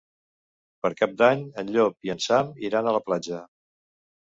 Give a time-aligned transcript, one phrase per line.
[0.85, 3.45] Per Cap d'Any en Llop i en Sam iran a la platja.